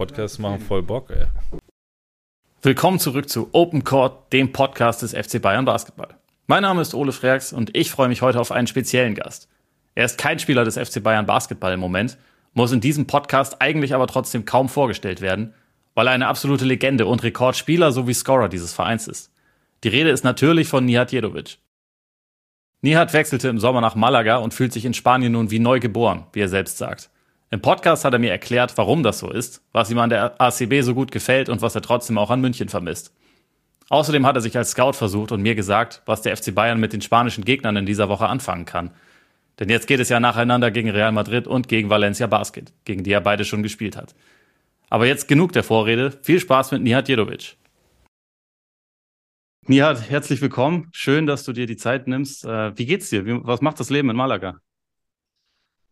[0.00, 1.26] Podcasts machen voll Bock, ey.
[2.62, 6.16] Willkommen zurück zu Open Court, dem Podcast des FC Bayern Basketball.
[6.46, 9.46] Mein Name ist Ole Freaks und ich freue mich heute auf einen speziellen Gast.
[9.94, 12.16] Er ist kein Spieler des FC Bayern Basketball im Moment,
[12.54, 15.52] muss in diesem Podcast eigentlich aber trotzdem kaum vorgestellt werden,
[15.94, 19.30] weil er eine absolute Legende und Rekordspieler sowie Scorer dieses Vereins ist.
[19.84, 21.58] Die Rede ist natürlich von Nihat Jedovic.
[22.80, 26.24] Nihat wechselte im Sommer nach Malaga und fühlt sich in Spanien nun wie neu geboren,
[26.32, 27.10] wie er selbst sagt.
[27.52, 30.82] Im Podcast hat er mir erklärt, warum das so ist, was ihm an der ACB
[30.82, 33.12] so gut gefällt und was er trotzdem auch an München vermisst.
[33.88, 36.92] Außerdem hat er sich als Scout versucht und mir gesagt, was der FC Bayern mit
[36.92, 38.92] den spanischen Gegnern in dieser Woche anfangen kann.
[39.58, 43.10] Denn jetzt geht es ja nacheinander gegen Real Madrid und gegen Valencia Basket, gegen die
[43.10, 44.14] er beide schon gespielt hat.
[44.88, 46.12] Aber jetzt genug der Vorrede.
[46.22, 47.56] Viel Spaß mit Nihat Jedovic.
[49.66, 50.88] Nihat, herzlich willkommen.
[50.92, 52.44] Schön, dass du dir die Zeit nimmst.
[52.44, 53.24] Äh, wie geht's dir?
[53.44, 54.60] Was macht das Leben in Malaga?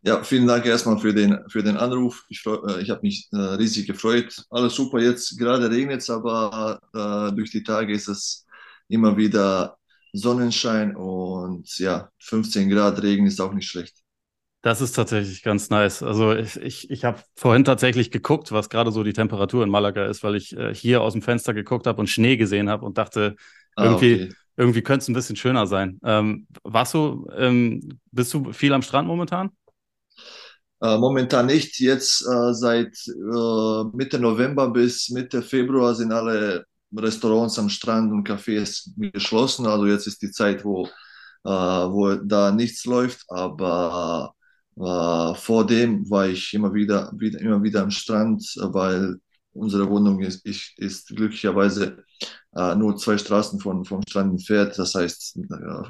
[0.01, 2.23] Ja, vielen Dank erstmal für den, für den Anruf.
[2.29, 4.43] Ich, äh, ich habe mich äh, riesig gefreut.
[4.49, 4.99] Alles super.
[4.99, 8.45] Jetzt gerade regnet es, aber äh, durch die Tage ist es
[8.87, 9.77] immer wieder
[10.13, 13.97] Sonnenschein und ja, 15 Grad Regen ist auch nicht schlecht.
[14.61, 16.03] Das ist tatsächlich ganz nice.
[16.03, 20.05] Also ich, ich, ich habe vorhin tatsächlich geguckt, was gerade so die Temperatur in Malaga
[20.05, 22.97] ist, weil ich äh, hier aus dem Fenster geguckt habe und Schnee gesehen habe und
[22.97, 23.35] dachte,
[23.75, 24.33] ah, irgendwie, okay.
[24.57, 25.99] irgendwie könnte es ein bisschen schöner sein.
[26.03, 29.51] Ähm, warst du, ähm, bist du viel am Strand momentan?
[30.81, 31.79] Äh, momentan nicht.
[31.79, 38.27] Jetzt äh, seit äh, Mitte November bis Mitte Februar sind alle Restaurants am Strand und
[38.27, 39.65] Cafés geschlossen.
[39.67, 40.87] Also jetzt ist die Zeit, wo,
[41.45, 43.25] äh, wo da nichts läuft.
[43.29, 44.33] Aber
[44.77, 49.17] äh, vor dem war ich immer wieder, wieder, immer wieder am Strand, weil
[49.53, 52.03] unsere Wohnung ist, ist, ist glücklicherweise
[52.55, 54.77] äh, nur zwei Straßen von, vom Strand entfernt.
[54.77, 55.39] Das heißt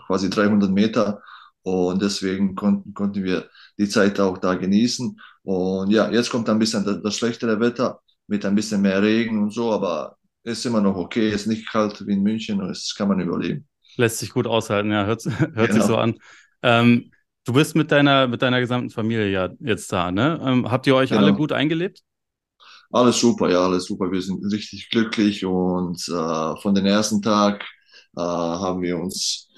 [0.07, 1.21] quasi 300 Meter.
[1.69, 5.19] Und deswegen konnten, konnten wir die Zeit auch da genießen.
[5.43, 9.41] Und ja, jetzt kommt ein bisschen das, das schlechtere Wetter mit ein bisschen mehr Regen
[9.41, 13.07] und so, aber ist immer noch okay, ist nicht kalt wie in München, das kann
[13.07, 13.67] man überleben.
[13.97, 15.73] Lässt sich gut aushalten, ja, hört, hört genau.
[15.73, 16.15] sich so an.
[16.61, 17.11] Ähm,
[17.45, 20.39] du bist mit deiner, mit deiner gesamten Familie ja jetzt da, ne?
[20.43, 21.23] Ähm, habt ihr euch genau.
[21.23, 22.01] alle gut eingelebt?
[22.91, 24.11] Alles super, ja, alles super.
[24.11, 27.63] Wir sind richtig glücklich und äh, von den ersten Tag
[28.15, 29.48] äh, haben wir uns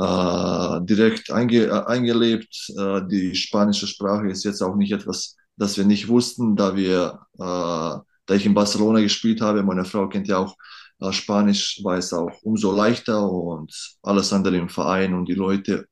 [0.00, 2.72] äh, direkt einge äh, eingelebt.
[2.76, 7.20] Äh, die spanische Sprache ist jetzt auch nicht etwas, das wir nicht wussten, da wir,
[7.34, 10.56] äh, da ich in Barcelona gespielt habe, meine Frau kennt ja auch
[11.00, 13.72] äh, Spanisch, war es auch umso leichter und
[14.02, 15.86] alles andere im Verein und die Leute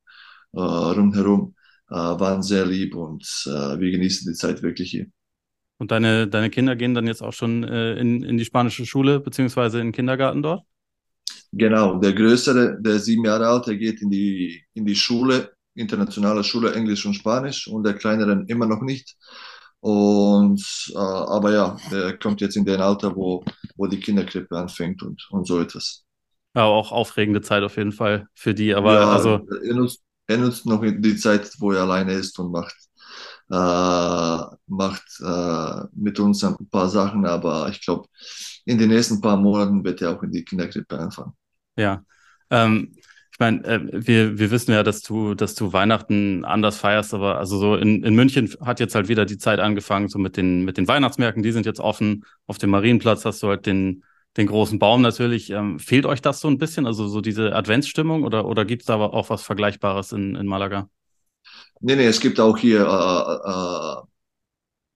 [0.51, 1.55] rundherum
[1.89, 5.07] waren sehr lieb und wir genießen die Zeit wirklich hier.
[5.77, 9.79] Und deine, deine Kinder gehen dann jetzt auch schon in, in die spanische Schule beziehungsweise
[9.79, 10.65] in den Kindergarten dort?
[11.53, 16.44] Genau, der Größere, der sieben Jahre alt, der geht in die, in die Schule, internationale
[16.44, 19.16] Schule, Englisch und Spanisch und der Kleinere immer noch nicht.
[19.81, 20.61] Und
[20.94, 23.44] äh, aber ja, der kommt jetzt in den Alter, wo,
[23.77, 26.05] wo die Kinderkrippe anfängt und, und so etwas.
[26.55, 28.75] Ja, auch aufregende Zeit auf jeden Fall für die.
[28.75, 32.50] Aber ja, also er nutzt, er nutzt noch die Zeit, wo er alleine ist und
[32.50, 32.75] macht
[33.51, 38.09] äh, macht äh, mit uns ein paar Sachen, aber ich glaube,
[38.65, 41.33] in den nächsten paar Monaten wird er auch in die Kinderkrippe anfangen.
[41.77, 42.05] Ja.
[42.51, 42.95] Ähm,
[43.39, 47.39] ich meine, äh, wir, wir wissen ja, dass du, dass du Weihnachten anders feierst, aber
[47.39, 50.65] also so in, in München hat jetzt halt wieder die Zeit angefangen, so mit den,
[50.65, 52.25] mit den Weihnachtsmärkten, die sind jetzt offen.
[52.47, 54.03] Auf dem Marienplatz hast du halt den,
[54.37, 55.51] den großen Baum natürlich.
[55.51, 58.87] Ähm, fehlt euch das so ein bisschen, also so diese Adventsstimmung oder, oder gibt es
[58.87, 60.89] da auch was Vergleichbares in, in Malaga?
[61.81, 64.03] Nee, nee, es gibt auch hier äh,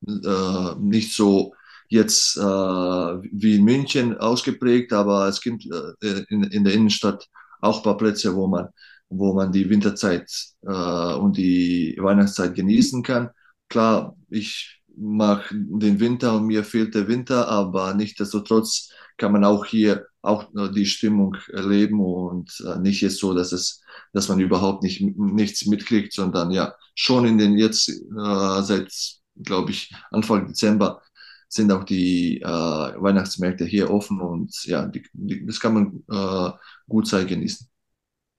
[0.06, 1.54] äh, äh, nicht so
[1.88, 7.28] jetzt äh, wie in München ausgeprägt, aber es gibt äh, in, in der Innenstadt
[7.60, 8.68] auch ein paar Plätze, wo man,
[9.08, 10.30] wo man die Winterzeit
[10.62, 13.30] äh, und die Weihnachtszeit genießen kann.
[13.68, 18.90] Klar, ich mag den Winter und mir fehlt der Winter, aber nichtsdestotrotz
[19.22, 23.80] kann man auch hier auch die Stimmung erleben und äh, nicht jetzt so, dass es,
[24.12, 28.92] dass man überhaupt nicht nichts mitkriegt, sondern ja schon in den jetzt äh, seit
[29.36, 31.02] glaube ich Anfang Dezember
[31.48, 36.50] sind auch die äh, Weihnachtsmärkte hier offen und ja, die, die, das kann man äh,
[36.88, 37.68] gut Zeit genießen.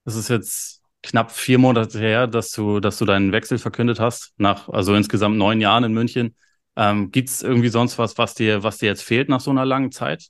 [0.03, 4.33] Das ist jetzt knapp vier Monate her, dass du, dass du deinen Wechsel verkündet hast,
[4.35, 6.35] nach also insgesamt neun Jahren in München.
[6.75, 9.65] Ähm, Gibt es irgendwie sonst was, was dir, was dir jetzt fehlt nach so einer
[9.65, 10.27] langen Zeit?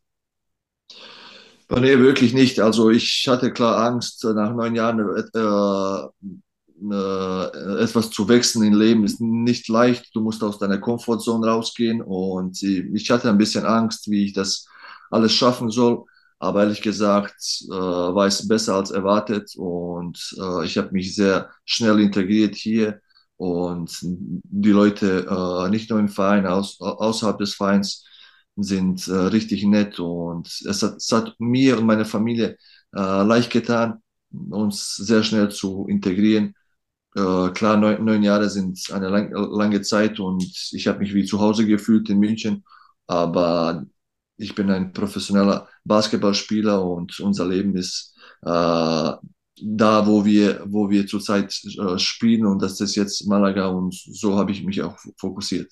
[1.69, 2.59] Nee, wirklich nicht.
[2.59, 5.39] Also ich hatte klar Angst, nach neun Jahren äh,
[6.91, 10.13] äh, etwas zu wechseln im Leben ist nicht leicht.
[10.13, 14.67] Du musst aus deiner Komfortzone rausgehen und ich hatte ein bisschen Angst, wie ich das
[15.09, 16.03] alles schaffen soll.
[16.39, 17.35] Aber ehrlich gesagt
[17.67, 22.99] äh, war es besser als erwartet und äh, ich habe mich sehr schnell integriert hier
[23.37, 28.05] und die Leute äh, nicht nur im Verein, aus, außerhalb des Vereins
[28.55, 32.57] sind äh, richtig nett und es hat, es hat mir und meiner Familie
[32.95, 34.01] äh, leicht getan,
[34.31, 36.55] uns sehr schnell zu integrieren.
[37.15, 41.25] Äh, klar, neun, neun Jahre sind eine lang, lange Zeit und ich habe mich wie
[41.25, 42.63] zu Hause gefühlt in München,
[43.07, 43.85] aber
[44.37, 49.11] ich bin ein professioneller Basketballspieler und unser Leben ist äh,
[49.61, 54.35] da, wo wir, wo wir zurzeit äh, spielen und das ist jetzt Malaga und so
[54.37, 55.71] habe ich mich auch fokussiert.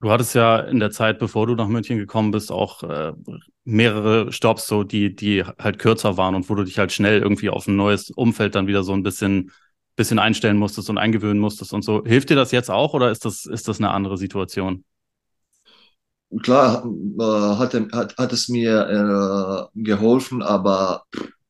[0.00, 3.12] Du hattest ja in der Zeit, bevor du nach München gekommen bist, auch äh,
[3.64, 7.50] mehrere Stops, so die, die halt kürzer waren und wo du dich halt schnell irgendwie
[7.50, 9.50] auf ein neues Umfeld dann wieder so ein bisschen,
[9.96, 12.04] bisschen einstellen musstest und eingewöhnen musstest und so.
[12.04, 14.84] Hilft dir das jetzt auch oder ist das, ist das eine andere Situation?
[16.42, 17.22] Klar, äh,
[17.58, 21.04] hat, hat, hat es mir äh, geholfen, aber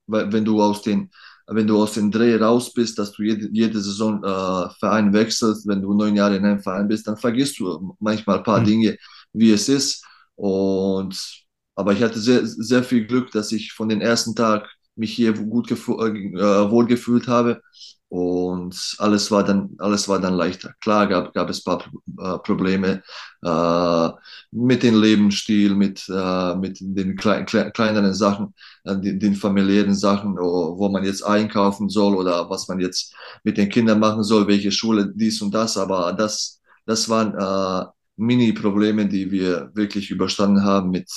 [0.06, 1.10] wenn du aus den
[1.48, 5.66] wenn du aus dem Dreh raus bist, dass du jede, jede Saison äh, Verein wechselst,
[5.66, 8.64] wenn du neun Jahre in einem Verein bist, dann vergisst du manchmal ein paar mhm.
[8.66, 8.96] Dinge,
[9.32, 10.04] wie es ist.
[10.36, 14.68] Und aber ich hatte sehr, sehr viel Glück, dass ich von den ersten Tag
[14.98, 17.62] mich hier gut äh, wohl gefühlt habe
[18.10, 20.72] und alles war dann alles war dann leichter.
[20.80, 21.84] Klar gab gab es paar
[22.18, 23.02] äh, Probleme
[23.44, 24.08] äh,
[24.50, 28.54] mit dem Lebensstil, mit äh, mit den klein, klein, kleineren Sachen,
[28.84, 33.58] äh, den, den, familiären Sachen, wo man jetzt einkaufen soll oder was man jetzt mit
[33.58, 35.76] den Kindern machen soll, welche Schule dies und das.
[35.76, 37.86] Aber das das waren äh,
[38.16, 41.10] Mini-Probleme, die wir wirklich überstanden haben mit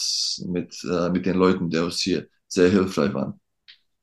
[0.47, 3.40] mit äh, mit den Leuten, die uns hier sehr hilfreich waren.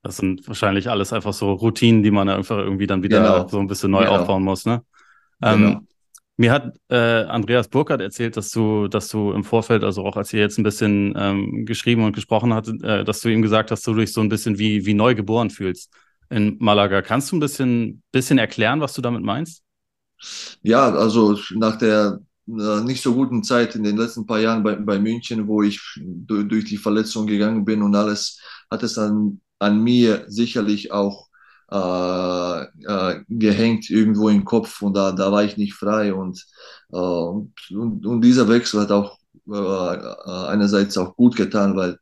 [0.03, 3.49] Das sind wahrscheinlich alles einfach so Routinen, die man einfach irgendwie dann wieder genau.
[3.49, 4.17] so ein bisschen neu genau.
[4.17, 4.65] aufbauen muss.
[4.65, 4.83] Ne?
[5.43, 5.81] Ähm, genau.
[6.41, 10.33] Mir hat äh, Andreas Burkhardt erzählt, dass du, dass du im Vorfeld, also auch als
[10.33, 13.85] ihr jetzt ein bisschen ähm, geschrieben und gesprochen hattet, äh, dass du ihm gesagt hast,
[13.89, 15.93] du dich so ein bisschen wie, wie neu geboren fühlst
[16.31, 17.03] in Malaga.
[17.03, 19.65] Kannst du ein bisschen, bisschen erklären, was du damit meinst?
[20.63, 24.77] Ja, also nach der äh, nicht so guten Zeit in den letzten paar Jahren bei,
[24.77, 28.41] bei München, wo ich durch die Verletzung gegangen bin und alles,
[28.71, 31.29] hat es dann an mir sicherlich auch
[31.71, 36.45] äh, äh, gehängt irgendwo im Kopf und da, da war ich nicht frei und,
[36.93, 39.19] äh, und, und dieser Wechsel hat auch
[39.51, 41.99] äh, einerseits auch gut getan, weil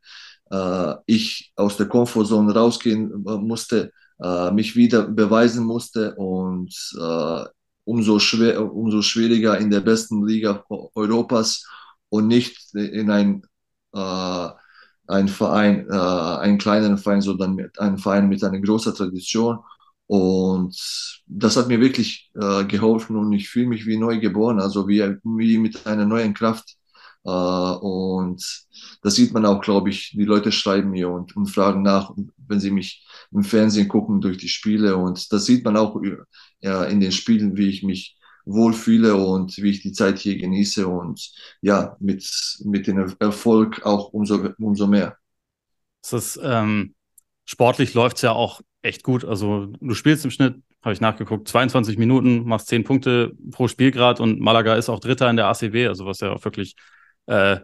[0.51, 7.43] äh, ich aus der Komfortzone rausgehen äh, musste, äh, mich wieder beweisen musste und äh,
[7.83, 10.63] umso, schwer, umso schwieriger in der besten Liga
[10.95, 11.65] Europas
[12.09, 13.43] und nicht in ein
[13.93, 14.49] äh,
[15.07, 19.59] ein Verein, äh, einen kleineren Verein, sondern mit einem Verein mit einer großen Tradition.
[20.07, 20.75] Und
[21.25, 25.01] das hat mir wirklich äh, geholfen und ich fühle mich wie neu geboren, also wie,
[25.23, 26.75] wie mit einer neuen Kraft.
[27.25, 28.41] Äh, und
[29.01, 30.11] das sieht man auch, glaube ich.
[30.11, 32.13] Die Leute schreiben mir und, und fragen nach,
[32.47, 34.95] wenn sie mich im Fernsehen gucken durch die Spiele.
[34.95, 36.01] Und das sieht man auch
[36.61, 40.87] ja, in den Spielen, wie ich mich wohlfühle und wie ich die Zeit hier genieße
[40.87, 42.25] und ja, mit,
[42.63, 45.17] mit dem Erfolg auch umso, umso mehr.
[46.01, 46.95] Das ist, ähm,
[47.45, 49.25] sportlich läuft es ja auch echt gut.
[49.25, 54.19] Also du spielst im Schnitt, habe ich nachgeguckt, 22 Minuten, machst 10 Punkte pro Spielgrad
[54.19, 56.75] und Malaga ist auch Dritter in der ACW, also was ja auch wirklich
[57.25, 57.57] äh,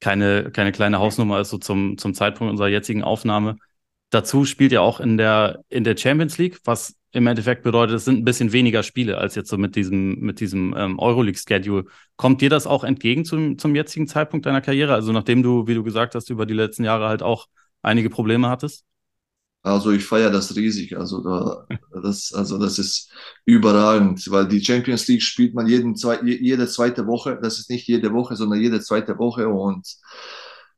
[0.00, 3.56] keine, keine kleine Hausnummer ist, so zum, zum Zeitpunkt unserer jetzigen Aufnahme.
[4.10, 8.04] Dazu spielt ja auch in der, in der Champions League, was im Endeffekt bedeutet, es
[8.04, 11.84] sind ein bisschen weniger Spiele als jetzt so mit diesem, mit diesem ähm, Euroleague-Schedule.
[12.16, 14.94] Kommt dir das auch entgegen zum, zum jetzigen Zeitpunkt deiner Karriere?
[14.94, 17.46] Also nachdem du, wie du gesagt hast, über die letzten Jahre halt auch
[17.82, 18.84] einige Probleme hattest?
[19.62, 20.96] Also ich feiere das riesig.
[20.96, 21.66] Also da,
[22.02, 23.12] das, also das ist
[23.44, 25.94] überragend, weil die Champions League spielt man jeden
[26.24, 27.38] jede zweite Woche.
[27.42, 29.86] Das ist nicht jede Woche, sondern jede zweite Woche und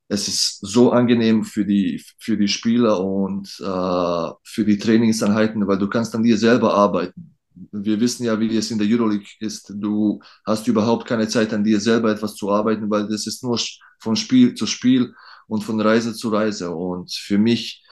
[0.09, 5.79] es ist so angenehm für die, für die Spieler und äh, für die Trainingseinheiten, weil
[5.79, 7.35] du kannst an dir selber arbeiten.
[7.71, 9.73] Wir wissen ja, wie es in der Euroleague ist.
[9.77, 13.59] Du hast überhaupt keine Zeit, an dir selber etwas zu arbeiten, weil das ist nur
[14.01, 15.15] von Spiel zu Spiel
[15.49, 16.71] und von Reise zu Reise.
[16.71, 17.83] Und für mich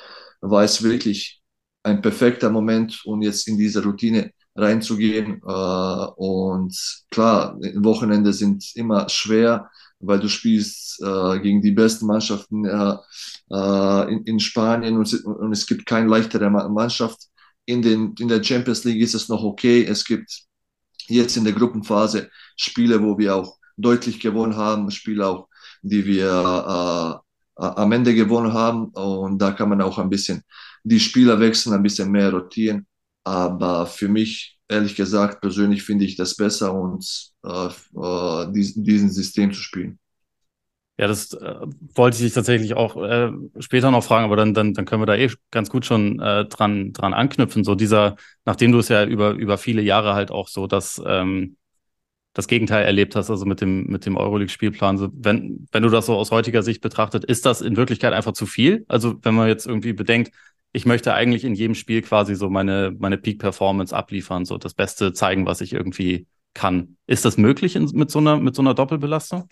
[0.41, 1.43] war es wirklich
[1.83, 5.43] ein perfekter Moment, um jetzt in diese Routine reinzugehen.
[5.47, 6.77] Äh, und
[7.11, 12.97] klar, Wochenende sind immer schwer, weil du spielst äh, gegen die besten Mannschaften äh,
[13.51, 17.19] äh, in, in Spanien und, und es gibt keine leichtere Mannschaft.
[17.67, 19.85] In, den, in der Champions League ist es noch okay.
[19.85, 20.43] Es gibt
[21.07, 25.49] jetzt in der Gruppenphase Spiele, wo wir auch deutlich gewonnen haben, Spiele auch,
[25.83, 27.23] die wir
[27.57, 28.87] äh, am Ende gewonnen haben.
[28.87, 30.43] Und da kann man auch ein bisschen
[30.83, 32.87] die Spieler wechseln, ein bisschen mehr rotieren.
[33.25, 39.11] Aber für mich ehrlich gesagt, persönlich finde ich das besser, uns äh, äh, diesen, diesen
[39.11, 39.99] System zu spielen.
[40.97, 41.55] Ja, das äh,
[41.95, 45.07] wollte ich dich tatsächlich auch äh, später noch fragen, aber dann, dann, dann können wir
[45.07, 47.65] da eh ganz gut schon äh, dran, dran anknüpfen.
[47.65, 51.57] So dieser, nachdem du es ja über, über viele Jahre halt auch so, dass ähm,
[52.35, 54.99] das Gegenteil erlebt hast, also mit dem, mit dem Euroleague-Spielplan.
[54.99, 58.33] So, wenn, wenn du das so aus heutiger Sicht betrachtet, ist das in Wirklichkeit einfach
[58.33, 58.85] zu viel?
[58.87, 60.33] Also wenn man jetzt irgendwie bedenkt,
[60.73, 65.13] ich möchte eigentlich in jedem Spiel quasi so meine, meine Peak-Performance abliefern, so das Beste
[65.13, 66.97] zeigen, was ich irgendwie kann.
[67.07, 69.49] Ist das möglich in, mit, so einer, mit so einer Doppelbelastung?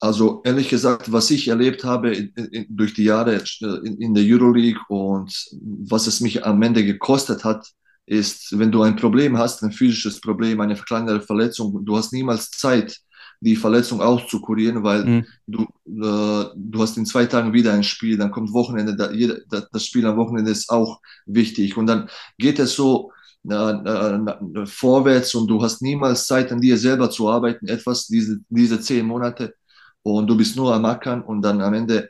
[0.00, 4.24] Also ehrlich gesagt, was ich erlebt habe in, in, durch die Jahre in, in der
[4.26, 5.32] Euroleague und
[5.62, 7.66] was es mich am Ende gekostet hat,
[8.06, 12.50] ist, wenn du ein Problem hast, ein physisches Problem, eine kleinere Verletzung, du hast niemals
[12.50, 12.98] Zeit,
[13.44, 15.26] die Verletzung auszukurieren, weil mhm.
[15.46, 19.36] du, äh, du hast in zwei Tagen wieder ein Spiel, dann kommt Wochenende, da, jeder,
[19.48, 22.08] das Spiel am Wochenende ist auch wichtig und dann
[22.38, 23.12] geht es so
[23.48, 28.38] äh, äh, vorwärts und du hast niemals Zeit, an dir selber zu arbeiten, etwas, diese,
[28.48, 29.54] diese zehn Monate
[30.02, 32.08] und du bist nur am Ackern und dann am Ende,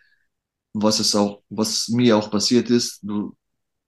[0.73, 3.35] was es auch, was mir auch passiert ist, du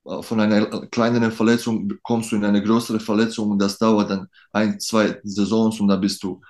[0.04, 4.26] äh, von einer kleineren Verletzung kommst du in eine größere Verletzung und das dauert dann
[4.52, 6.40] ein, zwei Saisons und dann bist du,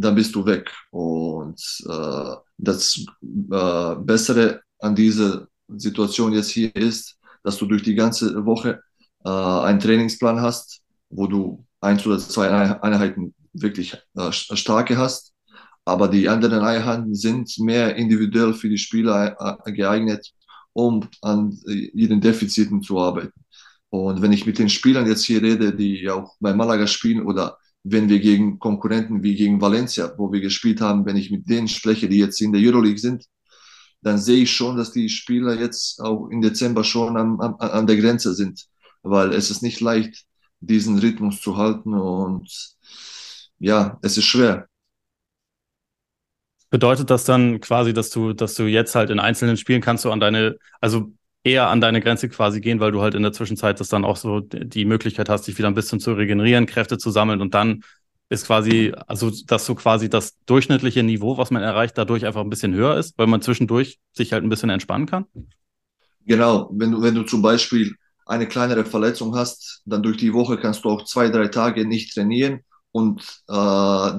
[0.00, 0.70] dann bist du weg.
[0.90, 7.94] Und äh, das äh, Bessere an dieser Situation jetzt hier ist, dass du durch die
[7.94, 8.80] ganze Woche
[9.24, 15.32] äh, einen Trainingsplan hast, wo du eins oder zwei Einheiten wirklich äh, starke hast.
[15.84, 20.32] Aber die anderen Einheiten sind mehr individuell für die Spieler äh, geeignet
[20.78, 23.32] um an ihren Defiziten zu arbeiten.
[23.90, 27.58] Und wenn ich mit den Spielern jetzt hier rede, die auch bei Malaga spielen oder
[27.84, 31.68] wenn wir gegen Konkurrenten wie gegen Valencia, wo wir gespielt haben, wenn ich mit denen
[31.68, 33.24] spreche, die jetzt in der Euroleague sind,
[34.02, 37.86] dann sehe ich schon, dass die Spieler jetzt auch im Dezember schon am, am, an
[37.86, 38.66] der Grenze sind,
[39.02, 40.24] weil es ist nicht leicht,
[40.60, 42.76] diesen Rhythmus zu halten und
[43.58, 44.68] ja, es ist schwer.
[46.70, 50.12] Bedeutet das dann quasi, dass du, dass du jetzt halt in einzelnen Spielen kannst du
[50.12, 51.12] an deine, also
[51.48, 54.16] eher an deine Grenze quasi gehen, weil du halt in der Zwischenzeit das dann auch
[54.16, 57.82] so die Möglichkeit hast, dich wieder ein bisschen zu regenerieren, Kräfte zu sammeln und dann
[58.30, 62.50] ist quasi, also dass so quasi das durchschnittliche Niveau, was man erreicht, dadurch einfach ein
[62.50, 65.24] bisschen höher ist, weil man zwischendurch sich halt ein bisschen entspannen kann?
[66.26, 67.94] Genau, wenn du, wenn du zum Beispiel
[68.26, 72.14] eine kleinere Verletzung hast, dann durch die Woche kannst du auch zwei, drei Tage nicht
[72.14, 72.60] trainieren
[72.92, 74.10] und äh,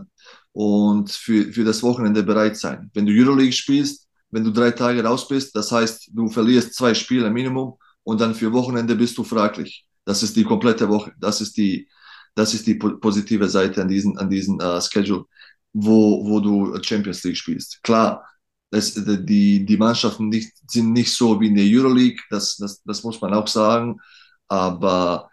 [0.51, 2.91] und für, für das Wochenende bereit sein.
[2.93, 6.93] Wenn du Euroleague spielst, wenn du drei Tage raus bist, das heißt, du verlierst zwei
[6.93, 9.85] Spiele Minimum und dann für Wochenende bist du fraglich.
[10.05, 11.87] Das ist die komplette Woche, das ist die,
[12.35, 15.25] das ist die positive Seite an diesem an diesen uh, Schedule,
[15.73, 17.81] wo, wo du Champions League spielst.
[17.83, 18.23] Klar,
[18.71, 23.03] das, die, die Mannschaften nicht, sind nicht so wie in der Euroleague, das, das, das
[23.03, 23.99] muss man auch sagen,
[24.47, 25.29] aber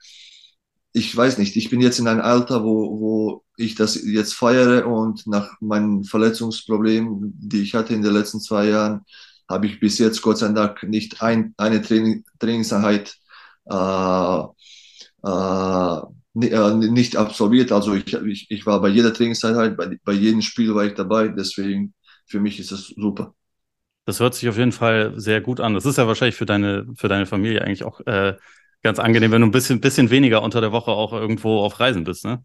[0.96, 4.86] ich weiß nicht, ich bin jetzt in einem Alter, wo, wo ich das jetzt feiere
[4.86, 9.02] und nach meinen Verletzungsproblemen, die ich hatte in den letzten zwei Jahren,
[9.46, 13.14] habe ich bis jetzt Gott sei Dank nicht ein, eine Training, Trainingseinheit
[13.66, 14.42] äh,
[15.22, 16.00] äh,
[16.48, 17.72] äh nicht absolviert.
[17.72, 21.28] Also ich, ich, ich war bei jeder Trainingseinheit, bei, bei jedem Spiel war ich dabei.
[21.28, 21.92] Deswegen
[22.24, 23.34] für mich ist das super.
[24.06, 25.74] Das hört sich auf jeden Fall sehr gut an.
[25.74, 28.34] Das ist ja wahrscheinlich für deine, für deine Familie eigentlich auch äh,
[28.86, 32.04] ganz angenehm, wenn du ein bisschen, bisschen weniger unter der Woche auch irgendwo auf Reisen
[32.04, 32.44] bist, ne?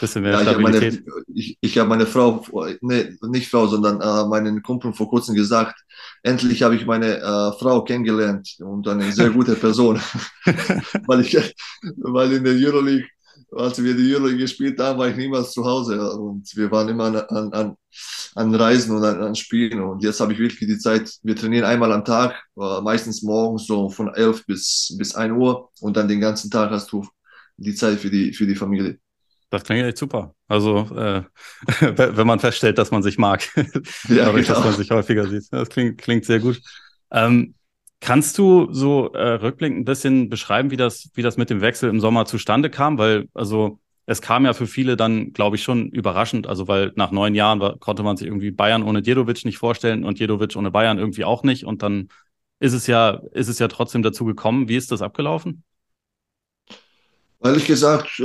[0.00, 0.94] Bisschen mehr ja, Stabilität.
[0.94, 2.44] Ich habe meine, ich, ich hab meine Frau,
[2.80, 5.80] nee, nicht Frau, sondern äh, meinen Kumpel vor kurzem gesagt,
[6.22, 10.00] endlich habe ich meine äh, Frau kennengelernt und eine sehr gute Person.
[11.06, 11.36] weil ich,
[11.96, 13.06] weil in der Euroleague
[13.52, 17.04] als wir die Euroleague gespielt haben, war ich niemals zu Hause und wir waren immer
[17.06, 17.76] an, an,
[18.34, 19.80] an Reisen und an, an Spielen.
[19.80, 23.66] Und jetzt habe ich wirklich die Zeit, wir trainieren einmal am Tag, äh, meistens morgens
[23.66, 27.06] so von 11 bis, bis 1 Uhr und dann den ganzen Tag hast du
[27.56, 28.98] die Zeit für die, für die Familie.
[29.50, 30.34] Das klingt echt super.
[30.46, 31.22] Also, äh,
[31.96, 34.58] wenn man feststellt, dass man sich mag, ja, dadurch, genau.
[34.58, 35.44] dass man sich häufiger sieht.
[35.50, 36.60] Das klingt, klingt sehr gut.
[37.10, 37.54] Ähm,
[38.00, 41.90] Kannst du so äh, rückblickend ein bisschen beschreiben, wie das, wie das mit dem Wechsel
[41.90, 42.96] im Sommer zustande kam?
[42.96, 46.46] Weil, also, es kam ja für viele dann, glaube ich, schon überraschend.
[46.46, 50.04] Also, weil nach neun Jahren war, konnte man sich irgendwie Bayern ohne Djedovic nicht vorstellen
[50.04, 51.64] und Djedovic ohne Bayern irgendwie auch nicht.
[51.64, 52.08] Und dann
[52.60, 54.68] ist es ja, ist es ja trotzdem dazu gekommen.
[54.68, 55.64] Wie ist das abgelaufen?
[57.40, 58.24] Ehrlich gesagt, äh,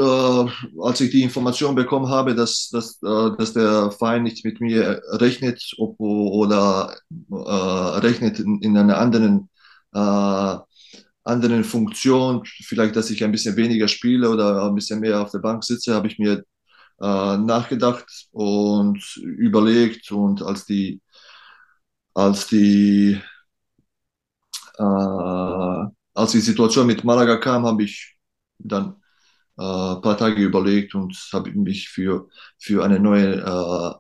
[0.81, 5.03] als ich die Information bekommen habe, dass, dass, äh, dass der Verein nicht mit mir
[5.09, 6.95] rechnet ob, oder
[7.31, 9.49] äh, rechnet in, in einer anderen
[9.93, 10.57] äh,
[11.25, 15.39] anderen Funktion, vielleicht, dass ich ein bisschen weniger spiele oder ein bisschen mehr auf der
[15.39, 16.43] Bank sitze, habe ich mir
[17.01, 21.01] äh, nachgedacht und überlegt und als die
[22.13, 23.19] als die
[24.77, 24.83] äh,
[26.15, 28.17] als die Situation mit Malaga kam, habe ich
[28.59, 28.95] dann
[29.57, 33.93] äh, ein paar Tage überlegt und habe mich für für eine neue äh,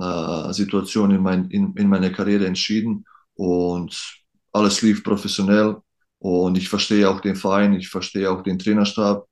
[0.00, 3.04] äh, Situation in, mein, in, in meiner Karriere entschieden
[3.34, 4.24] und
[4.56, 5.76] alles lief professionell
[6.18, 9.26] und ich verstehe auch den Verein, ich verstehe auch den Trainerstab.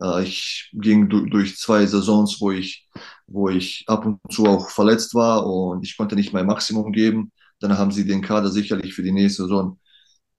[0.00, 2.88] Äh, ich ging durch zwei Saisons, wo ich,
[3.26, 7.32] wo ich ab und zu auch verletzt war und ich konnte nicht mein Maximum geben.
[7.60, 9.78] Dann haben sie den Kader sicherlich für die nächste Saison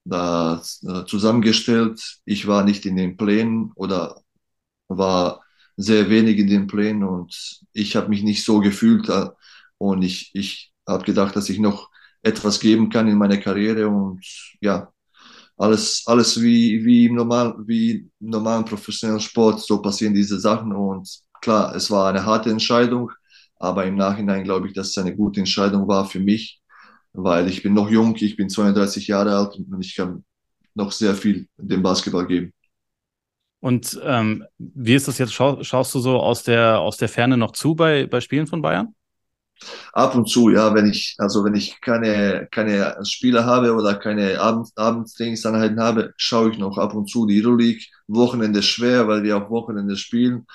[0.04, 2.00] da äh, zusammengestellt.
[2.24, 4.22] Ich war nicht in den Plänen oder
[4.88, 5.42] war
[5.76, 9.28] sehr wenig in den Plänen und ich habe mich nicht so gefühlt äh,
[9.78, 11.90] und ich, ich habe gedacht, dass ich noch
[12.22, 14.24] etwas geben kann in meiner Karriere und
[14.60, 14.92] ja,
[15.56, 20.72] alles, alles wie, wie, im normal, wie im normalen professionellen Sport, so passieren diese Sachen
[20.72, 21.08] und
[21.40, 23.10] klar, es war eine harte Entscheidung,
[23.56, 26.60] aber im Nachhinein glaube ich, dass es eine gute Entscheidung war für mich,
[27.12, 30.24] weil ich bin noch jung, ich bin 32 Jahre alt und ich kann
[30.74, 32.52] noch sehr viel dem Basketball geben.
[33.60, 35.34] Und ähm, wie ist das jetzt?
[35.34, 38.62] Schau, schaust du so aus der, aus der Ferne noch zu bei, bei Spielen von
[38.62, 38.94] Bayern?
[39.92, 44.40] Ab und zu, ja, wenn ich, also wenn ich keine, keine Spiele habe oder keine
[44.40, 47.82] Abend, habe, schaue ich noch ab und zu die Euroleague.
[48.08, 50.46] Wochenende schwer, weil wir auch Wochenende spielen.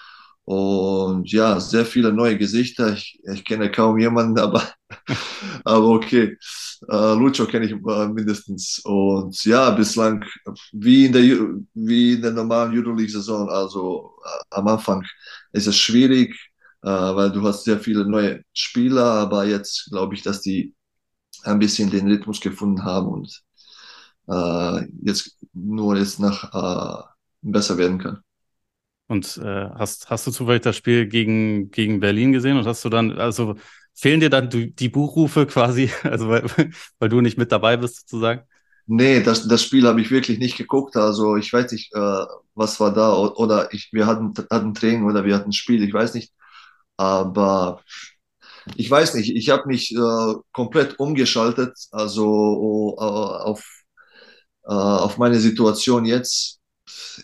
[0.45, 2.93] Und ja, sehr viele neue Gesichter.
[2.93, 4.61] Ich, ich kenne kaum jemanden, aber,
[5.63, 6.37] aber okay.
[6.87, 8.79] Äh, Lucho kenne ich äh, mindestens.
[8.83, 10.23] Und ja, bislang
[10.71, 11.23] wie in der,
[11.73, 13.49] wie in der normalen Euroleague-Saison.
[13.49, 15.03] Also äh, am Anfang
[15.51, 16.35] ist es schwierig,
[16.85, 20.75] äh, weil du hast sehr viele neue Spieler, aber jetzt glaube ich, dass die
[21.43, 23.41] ein bisschen den Rhythmus gefunden haben und
[24.29, 27.03] äh, jetzt nur jetzt nach äh,
[27.41, 28.21] besser werden kann.
[29.07, 32.89] Und äh, hast, hast du zufällig das Spiel gegen, gegen Berlin gesehen und hast du
[32.89, 33.55] dann, also
[33.93, 36.43] fehlen dir dann die Buchrufe quasi, also weil,
[36.99, 38.41] weil du nicht mit dabei bist sozusagen?
[38.87, 40.95] Nee, das, das Spiel habe ich wirklich nicht geguckt.
[40.95, 45.25] Also ich weiß nicht, äh, was war da oder ich, wir hatten, hatten Training oder
[45.25, 46.31] wir hatten Spiel, ich weiß nicht.
[46.97, 47.81] Aber
[48.75, 53.63] ich weiß nicht, ich habe mich äh, komplett umgeschaltet, also äh, auf,
[54.63, 56.59] äh, auf meine Situation jetzt.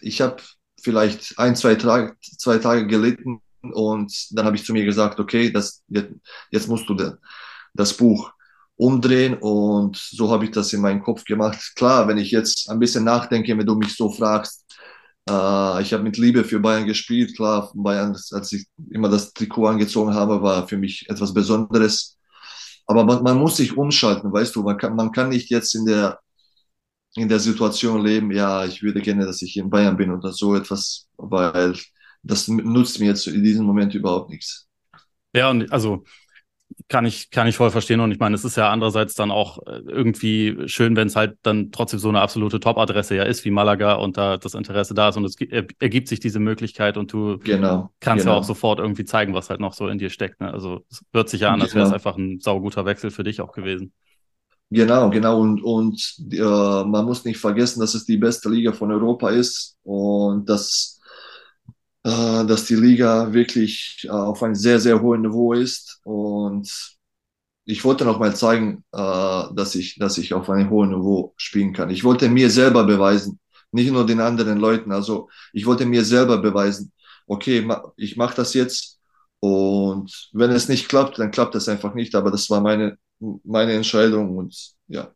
[0.02, 0.38] Ich habe
[0.82, 5.52] vielleicht ein, zwei, Tage, zwei Tage gelitten und dann habe ich zu mir gesagt, okay,
[5.52, 6.12] das, jetzt,
[6.52, 6.96] jetzt musst du
[7.74, 8.32] das Buch
[8.76, 11.74] umdrehen und so habe ich das in meinem Kopf gemacht.
[11.76, 14.61] Klar, wenn ich jetzt ein bisschen nachdenke, wenn du mich so fragst,
[15.30, 19.68] äh, ich habe mit Liebe für Bayern gespielt, klar, Bayern, als ich immer das Trikot
[19.68, 22.18] angezogen habe, war für mich etwas Besonderes.
[22.88, 25.86] Aber man, man muss sich umschalten, weißt du, man kann, man kann nicht jetzt in
[25.86, 26.20] der
[27.16, 30.56] in der Situation leben, ja, ich würde gerne, dass ich in Bayern bin oder so
[30.56, 31.76] etwas, weil
[32.24, 34.68] das nutzt mir jetzt in diesem Moment überhaupt nichts.
[35.34, 36.04] Ja, und also
[36.88, 38.00] kann ich, kann ich voll verstehen.
[38.00, 41.38] Und ich meine, es ist ja andererseits dann auch äh, irgendwie schön, wenn es halt
[41.44, 45.10] dann trotzdem so eine absolute Top-Adresse ja ist wie Malaga und da das Interesse da
[45.10, 45.36] ist und es
[45.80, 48.36] ergibt sich diese Möglichkeit und du genau, kannst genau.
[48.36, 50.42] ja auch sofort irgendwie zeigen, was halt noch so in dir steckt.
[50.42, 50.52] Ne?
[50.52, 51.96] Also es wird sich ja an, als wäre es genau.
[51.96, 53.94] einfach ein sauguter Wechsel für dich auch gewesen.
[54.72, 55.42] Genau, genau.
[55.42, 59.78] Und, und äh, man muss nicht vergessen, dass es die beste Liga von Europa ist
[59.84, 61.01] und dass,
[62.10, 66.00] dass die Liga wirklich äh, auf einem sehr, sehr hohen Niveau ist.
[66.04, 66.98] Und
[67.66, 68.98] ich wollte noch mal zeigen, äh,
[69.54, 71.90] dass, ich, dass ich auf einem hohen Niveau spielen kann.
[71.90, 73.40] Ich wollte mir selber beweisen,
[73.72, 74.92] nicht nur den anderen Leuten.
[74.92, 76.92] Also ich wollte mir selber beweisen,
[77.28, 79.00] okay, ich mache das jetzt.
[79.40, 82.16] Und wenn es nicht klappt, dann klappt es einfach nicht.
[82.16, 82.98] Aber das war meine
[83.44, 85.14] meine Entscheidung und ja.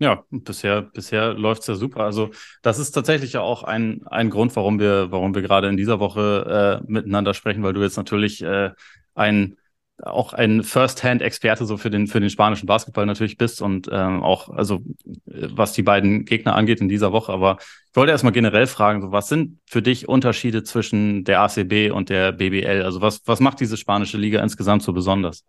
[0.00, 2.04] Ja, bisher, bisher läuft's ja super.
[2.04, 2.30] Also
[2.62, 5.98] das ist tatsächlich ja auch ein, ein Grund, warum wir, warum wir gerade in dieser
[5.98, 8.70] Woche äh, miteinander sprechen, weil du jetzt natürlich äh,
[9.14, 9.56] ein
[10.00, 14.48] auch ein First-Hand-Experte so für den für den spanischen Basketball natürlich bist und ähm, auch
[14.48, 14.80] also
[15.26, 17.32] was die beiden Gegner angeht in dieser Woche.
[17.32, 21.90] Aber ich wollte erstmal generell fragen, so was sind für dich Unterschiede zwischen der ACB
[21.90, 22.82] und der BBL?
[22.82, 25.44] Also was was macht diese spanische Liga insgesamt so besonders?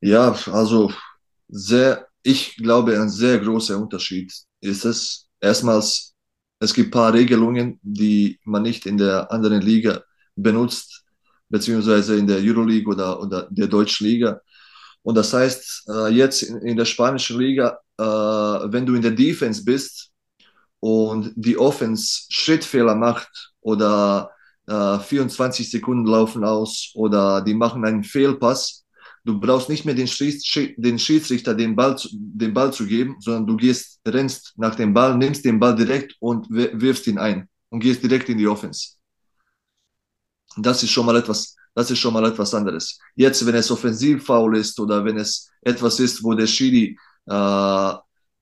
[0.00, 0.92] Ja, also
[1.48, 5.28] sehr, ich glaube, ein sehr großer Unterschied ist es.
[5.40, 6.14] Erstmals,
[6.60, 10.02] es gibt ein paar Regelungen, die man nicht in der anderen Liga
[10.34, 11.04] benutzt,
[11.48, 14.40] beziehungsweise in der Euroleague oder, oder der deutschen Liga.
[15.02, 19.64] Und das heißt, äh, jetzt in, der spanischen Liga, äh, wenn du in der Defense
[19.64, 20.10] bist
[20.80, 24.30] und die Offense Schrittfehler macht oder
[24.66, 28.84] äh, 24 Sekunden laufen aus oder die machen einen Fehlpass,
[29.28, 34.00] Du brauchst nicht mehr den, Schiedsrichter den Ball, den Ball zu geben, sondern du gehst,
[34.08, 38.30] rennst nach dem Ball, nimmst den Ball direkt und wirfst ihn ein und gehst direkt
[38.30, 38.94] in die Offense.
[40.56, 42.98] Das ist schon mal etwas, das ist schon mal etwas anderes.
[43.16, 46.96] Jetzt, wenn es Offensivfoul ist oder wenn es etwas ist, wo der Schiri
[47.28, 47.96] äh, äh,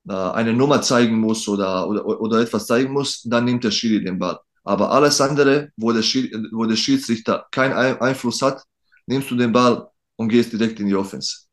[0.07, 4.21] eine Nummer zeigen muss oder, oder, oder etwas zeigen muss, dann nimmt der Schiri den
[4.21, 4.39] Ball.
[4.63, 8.63] Aber alles andere, wo der, Schiri, wo der Schiedsrichter keinen Einfluss hat,
[9.07, 11.47] nimmst du den Ball und gehst direkt in die Offense.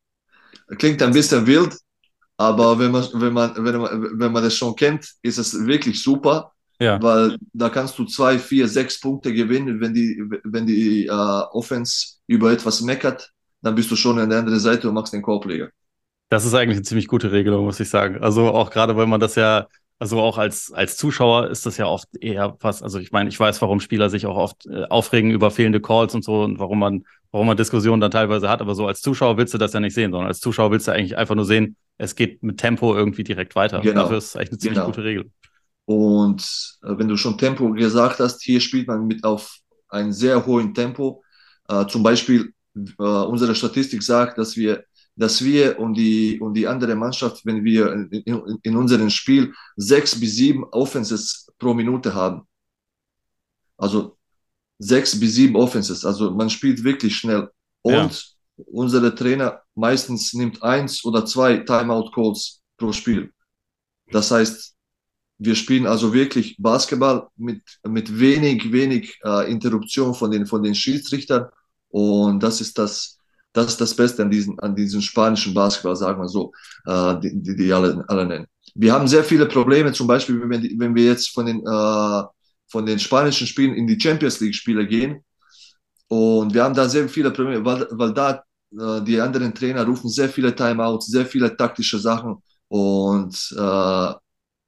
[0.78, 1.78] Klingt ein bisschen wild,
[2.38, 6.02] aber wenn man, wenn man, wenn man, wenn man das schon kennt, ist es wirklich
[6.02, 6.52] super.
[6.80, 7.02] Ja.
[7.02, 12.18] Weil da kannst du zwei, vier, sechs Punkte gewinnen, wenn die, wenn die äh, Offense
[12.28, 15.70] über etwas meckert, dann bist du schon an der anderen Seite und machst den Korbleger.
[16.30, 18.18] Das ist eigentlich eine ziemlich gute Regelung, muss ich sagen.
[18.22, 19.68] Also auch gerade, weil man das ja,
[20.00, 23.40] also auch als, als Zuschauer ist das ja oft eher was, also ich meine, ich
[23.40, 26.80] weiß, warum Spieler sich auch oft äh, aufregen über fehlende Calls und so und warum
[26.80, 29.80] man, warum man Diskussionen dann teilweise hat, aber so als Zuschauer willst du das ja
[29.80, 32.96] nicht sehen, sondern als Zuschauer willst du eigentlich einfach nur sehen, es geht mit Tempo
[32.96, 33.80] irgendwie direkt weiter.
[33.82, 34.02] Genau.
[34.02, 34.88] Dafür ist es eigentlich eine ziemlich genau.
[34.88, 35.32] gute Regel.
[35.86, 36.42] Und
[36.84, 39.58] äh, wenn du schon Tempo gesagt hast, hier spielt man mit auf
[39.90, 41.24] ein sehr hohen Tempo.
[41.68, 44.84] Äh, zum Beispiel, äh, unsere Statistik sagt, dass wir,
[45.16, 49.54] dass wir und die, und die andere Mannschaft, wenn wir in, in, in unserem Spiel
[49.76, 52.48] sechs bis sieben Offenses pro Minute haben.
[53.78, 54.18] Also
[54.80, 56.06] sechs bis sieben Offenses.
[56.06, 57.50] Also man spielt wirklich schnell.
[57.82, 57.94] Und
[58.58, 58.64] ja.
[58.66, 63.32] unsere Trainer meistens nimmt eins oder zwei Timeout Calls pro Spiel.
[64.12, 64.76] Das heißt,
[65.40, 70.76] wir spielen also wirklich Basketball mit, mit wenig, wenig äh, Interruption von den, von den
[70.76, 71.48] Schiedsrichtern.
[71.90, 73.20] Und das ist das,
[73.54, 76.52] das ist das Beste an diesem, an diesem spanischen Basketball, sagen wir so,
[76.86, 78.48] äh, die, die, die alle, alle nennen.
[78.76, 82.24] Wir haben sehr viele Probleme, zum Beispiel, wenn, wenn wir jetzt von den, äh,
[82.68, 85.24] von den spanischen Spielen in die Champions League Spiele gehen.
[86.08, 90.10] Und wir haben da sehr viele Probleme, weil, weil da äh, die anderen Trainer rufen
[90.10, 92.38] sehr viele Timeouts, sehr viele taktische Sachen.
[92.68, 94.14] Und äh,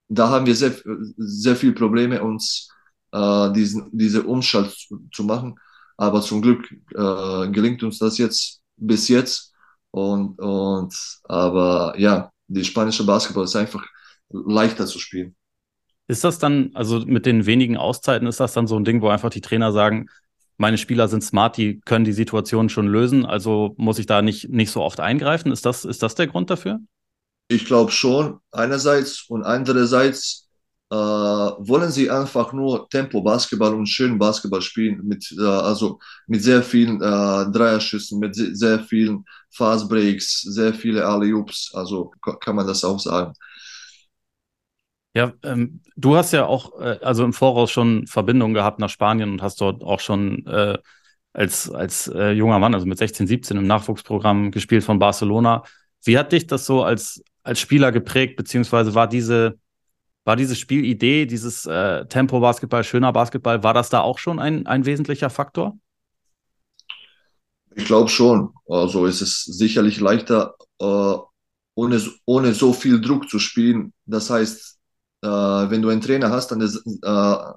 [0.07, 0.73] da haben wir sehr,
[1.17, 2.69] sehr viele Probleme, uns
[3.11, 5.55] äh, diesen, diese Umschalt zu, zu, machen.
[5.97, 9.53] Aber zum Glück äh, gelingt uns das jetzt bis jetzt.
[9.91, 13.85] Und, und aber ja, die spanische Basketball ist einfach
[14.29, 15.35] leichter zu spielen.
[16.07, 19.07] Ist das dann, also mit den wenigen Auszeiten, ist das dann so ein Ding, wo
[19.07, 20.07] einfach die Trainer sagen,
[20.57, 24.49] meine Spieler sind smart, die können die Situation schon lösen, also muss ich da nicht,
[24.49, 25.51] nicht so oft eingreifen?
[25.51, 26.79] Ist das, ist das der Grund dafür?
[27.47, 30.44] Ich glaube schon, einerseits und andererseits
[30.89, 37.01] wollen sie einfach nur Tempo-Basketball und schönen Basketball spielen, mit, äh, also mit sehr vielen
[37.01, 42.99] äh, Dreierschüssen, mit sehr vielen Fast Breaks, sehr viele Alley-Oops, also kann man das auch
[42.99, 43.33] sagen.
[45.15, 49.31] Ja, ähm, du hast ja auch äh, also im Voraus schon Verbindungen gehabt nach Spanien
[49.31, 50.77] und hast dort auch schon äh,
[51.31, 55.63] als, als äh, junger Mann, also mit 16, 17 im Nachwuchsprogramm gespielt von Barcelona.
[56.03, 59.57] Wie hat dich das so als, als Spieler geprägt, beziehungsweise war diese,
[60.25, 64.85] war diese Spielidee, dieses äh, Tempo-Basketball, schöner Basketball, war das da auch schon ein, ein
[64.85, 65.77] wesentlicher Faktor?
[67.75, 68.53] Ich glaube schon.
[68.67, 71.15] Also es ist sicherlich leichter, äh,
[71.75, 73.93] ohne, ohne so viel Druck zu spielen.
[74.05, 74.79] Das heißt,
[75.21, 77.53] äh, wenn du einen Trainer hast an der, äh,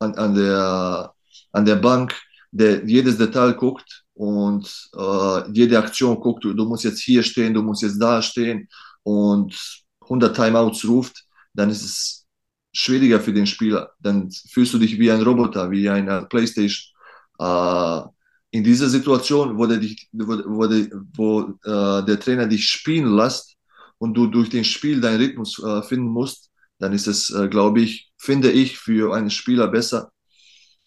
[0.00, 1.14] an, an, der,
[1.52, 6.84] an der Bank, der jedes Detail guckt und äh, jede Aktion guckt, du, du musst
[6.84, 8.68] jetzt hier stehen, du musst jetzt da stehen
[9.04, 9.54] und
[10.00, 12.26] 100 Timeouts ruft, dann ist es
[12.72, 13.92] schwieriger für den Spieler.
[14.00, 16.92] Dann fühlst du dich wie ein Roboter, wie eine Playstation.
[17.38, 18.02] Äh,
[18.50, 23.16] in dieser Situation, wo der, dich, wo, wo, der, wo äh, der Trainer dich spielen
[23.16, 23.56] lässt
[23.98, 27.80] und du durch den Spiel deinen Rhythmus äh, finden musst, dann ist es, äh, glaube
[27.80, 30.10] ich, finde ich, für einen Spieler besser.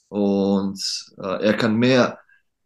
[0.10, 0.82] Und
[1.18, 2.20] äh, er kann mehr,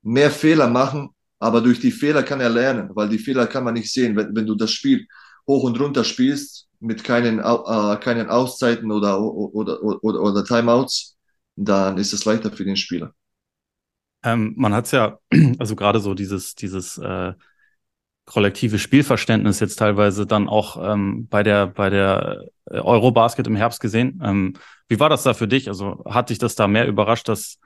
[0.03, 1.09] mehr Fehler machen,
[1.39, 4.15] aber durch die Fehler kann er lernen, weil die Fehler kann man nicht sehen.
[4.15, 5.07] Wenn, wenn du das Spiel
[5.47, 11.15] hoch und runter spielst, mit keinen, äh, keinen Auszeiten oder, oder, oder, oder Timeouts,
[11.55, 13.13] dann ist es leichter für den Spieler.
[14.23, 15.19] Ähm, man hat es ja,
[15.59, 17.33] also gerade so dieses, dieses äh,
[18.25, 23.79] kollektive Spielverständnis jetzt teilweise dann auch ähm, bei der, bei der äh, Eurobasket im Herbst
[23.79, 24.21] gesehen.
[24.23, 24.53] Ähm,
[24.87, 25.67] wie war das da für dich?
[25.67, 27.59] Also hat dich das da mehr überrascht, dass,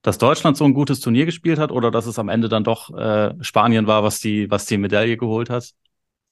[0.00, 2.96] dass Deutschland so ein gutes Turnier gespielt hat oder dass es am Ende dann doch
[2.96, 5.72] äh, Spanien war, was die, was die Medaille geholt hat?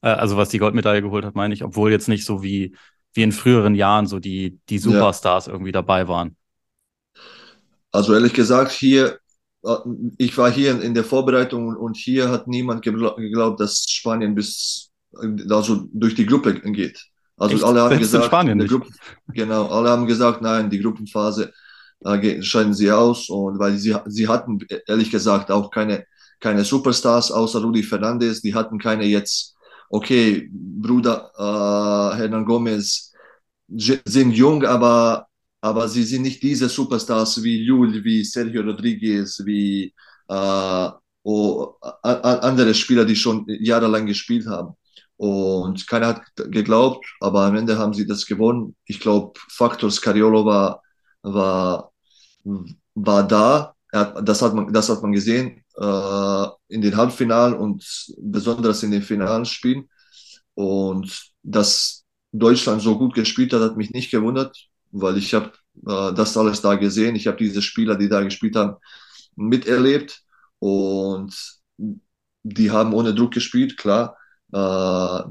[0.02, 2.74] Äh, also was die Goldmedaille geholt hat, meine ich, obwohl jetzt nicht so wie,
[3.12, 5.52] wie in früheren Jahren so die, die Superstars ja.
[5.52, 6.36] irgendwie dabei waren.
[7.92, 9.18] Also ehrlich gesagt, hier,
[9.64, 9.76] äh,
[10.18, 14.90] ich war hier in der Vorbereitung und hier hat niemand geglaubt, dass Spanien bis
[15.50, 17.04] also durch die Gruppe geht.
[17.36, 17.64] Also Echt?
[17.64, 18.70] alle haben Selbst gesagt, Spanien nicht.
[18.70, 18.90] Gruppe,
[19.28, 21.52] genau, alle haben gesagt, nein, die Gruppenphase
[22.04, 26.04] äh, scheiden sie aus und weil sie sie hatten ehrlich gesagt auch keine
[26.38, 29.56] keine Superstars außer Rudi Fernandes, die hatten keine jetzt
[29.90, 33.12] okay, Bruder äh, Hernan Gomez
[33.68, 35.26] sind jung, aber,
[35.60, 39.94] aber sie sind nicht diese Superstars wie Jul, wie Sergio Rodriguez, wie
[40.28, 40.88] äh,
[41.22, 44.74] oh, andere Spieler, die schon jahrelang gespielt haben.
[45.16, 48.74] Und keiner hat geglaubt, aber am Ende haben sie das gewonnen.
[48.86, 50.82] Ich glaube, Faktor Scariolo war,
[51.22, 51.92] war,
[52.94, 53.74] war da.
[53.92, 57.84] Hat, das, hat man, das hat man gesehen äh, in den Halbfinalen und
[58.18, 59.88] besonders in den finalen Spielen.
[60.54, 64.56] Und dass Deutschland so gut gespielt hat, hat mich nicht gewundert.
[64.92, 65.52] weil ich habe
[65.86, 67.16] äh, das alles da gesehen.
[67.16, 68.76] Ich habe diese Spieler, die da gespielt haben,
[69.36, 70.22] miterlebt
[70.58, 71.34] und
[72.42, 74.16] die haben ohne Druck gespielt, klar,
[74.52, 75.22] äh,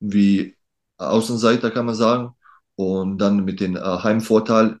[0.00, 0.56] wie
[0.98, 2.34] Außenseiter kann man sagen.
[2.76, 4.78] Und dann mit dem äh, Heimvorteil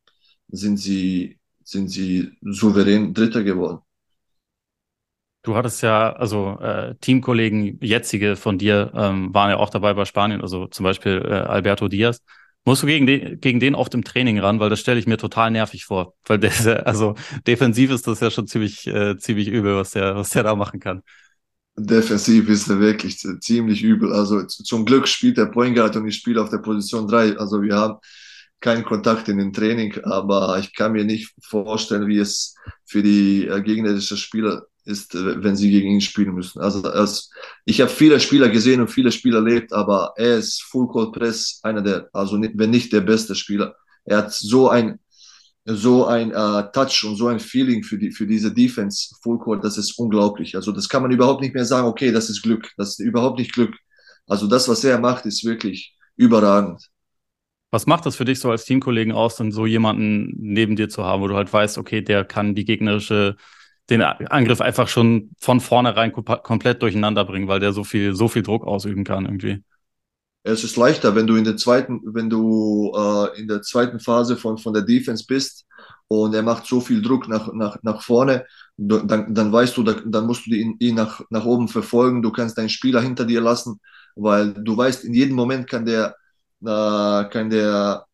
[0.48, 3.81] sind sie, sind sie souverän Dritter geworden.
[5.42, 10.04] Du hattest ja, also äh, Teamkollegen, jetzige von dir, ähm, waren ja auch dabei bei
[10.04, 12.20] Spanien, also zum Beispiel äh, Alberto Diaz.
[12.64, 15.16] Musst du gegen den, gegen den oft im Training ran, weil das stelle ich mir
[15.16, 16.14] total nervig vor.
[16.26, 20.30] Weil der, also defensiv ist das ja schon ziemlich, äh, ziemlich übel, was der, was
[20.30, 21.02] der da machen kann.
[21.76, 24.12] Defensiv ist er wirklich ziemlich übel.
[24.12, 27.36] Also zum Glück spielt der Point Guard und ich spiele auf der Position 3.
[27.38, 27.98] Also wir haben
[28.60, 33.48] keinen Kontakt in den Training, aber ich kann mir nicht vorstellen, wie es für die
[33.48, 36.60] äh, gegnerischen Spieler ist, äh, wenn sie gegen ihn spielen müssen.
[36.60, 37.30] Also als,
[37.64, 41.60] ich habe viele Spieler gesehen und viele Spieler erlebt, aber er ist Full Court Press
[41.62, 43.74] einer der, also nicht, wenn nicht der beste Spieler.
[44.04, 44.98] Er hat so ein
[45.64, 49.64] so ein äh, Touch und so ein Feeling für die für diese Defense Full Court,
[49.64, 50.56] das ist unglaublich.
[50.56, 51.86] Also das kann man überhaupt nicht mehr sagen.
[51.86, 53.74] Okay, das ist Glück, das ist überhaupt nicht Glück.
[54.26, 56.88] Also das, was er macht, ist wirklich überragend.
[57.70, 61.04] Was macht das für dich so als Teamkollegen aus, dann so jemanden neben dir zu
[61.04, 63.36] haben, wo du halt weißt, okay, der kann die gegnerische
[63.92, 68.42] den Angriff einfach schon von vornherein komplett durcheinander bringen, weil der so viel, so viel
[68.42, 69.62] Druck ausüben kann irgendwie.
[70.44, 74.36] Es ist leichter, wenn du in der zweiten, wenn du äh, in der zweiten Phase
[74.36, 75.66] von, von der Defense bist
[76.08, 78.44] und er macht so viel Druck nach, nach, nach vorne,
[78.76, 82.58] dann, dann weißt du, dann musst du ihn, ihn nach, nach oben verfolgen, du kannst
[82.58, 83.78] deinen Spieler hinter dir lassen,
[84.16, 86.16] weil du weißt, in jedem Moment kann der,
[86.62, 88.04] äh, kann der,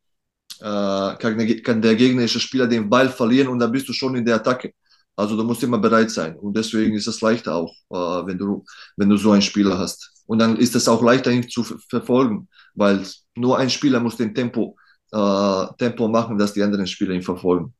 [0.61, 4.17] äh, kann der, kann der gegnerische Spieler den Ball verlieren und dann bist du schon
[4.17, 4.75] in der Attacke.
[5.18, 6.37] Also du musst immer bereit sein.
[6.37, 8.64] Und deswegen ist es leichter auch, äh, wenn, du,
[8.96, 10.12] wenn du so einen Spieler hast.
[10.26, 13.04] Und dann ist es auch leichter, ihn zu verfolgen, weil
[13.35, 14.76] nur ein Spieler muss den Tempo,
[15.11, 17.74] äh, Tempo machen, dass die anderen Spieler ihn verfolgen.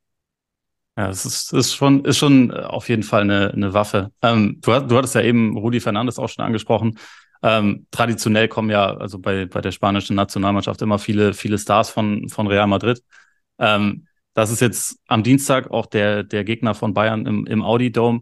[0.97, 4.11] Ja, es ist, ist, schon, ist schon auf jeden Fall eine, eine Waffe.
[4.21, 6.99] Ähm, du, du hattest ja eben Rudi Fernandes auch schon angesprochen.
[7.45, 12.29] Ähm, traditionell kommen ja also bei, bei der spanischen Nationalmannschaft immer viele, viele Stars von,
[12.29, 13.01] von Real Madrid.
[13.61, 14.08] Ähm,
[14.39, 18.21] das ist jetzt am Dienstag auch der, der Gegner von Bayern im, im Audi Dome.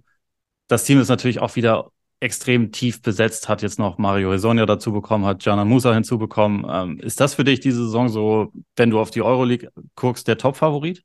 [0.66, 4.94] Das Team ist natürlich auch wieder extrem tief besetzt, hat jetzt noch Mario Hesonja dazu
[4.94, 6.64] bekommen, hat Jana Musa hinzubekommen.
[6.70, 10.38] Ähm, ist das für dich diese Saison so, wenn du auf die Euroleague guckst, der
[10.38, 11.02] Top-Favorit?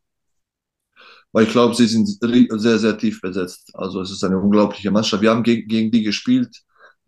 [1.34, 3.70] Weil ich glaube, sie sind sehr, sehr tief besetzt.
[3.74, 5.22] Also es ist eine unglaubliche Mannschaft.
[5.22, 6.56] Wir haben gegen, gegen die gespielt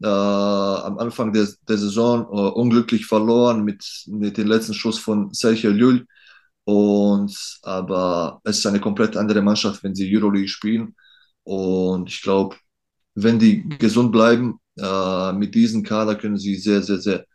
[0.02, 5.34] äh, am Anfang der, der Saison, äh, unglücklich verloren mit, mit dem letzten Schuss von
[5.34, 6.06] Sergio Llull.
[6.66, 10.96] Und aber es ist eine komplett andere Mannschaft, wenn sie Euroleague spielen.
[11.44, 12.56] Und ich glaube,
[13.16, 17.26] wenn die gesund bleiben, äh, mit diesem Kader können sie sehr, sehr, sehr,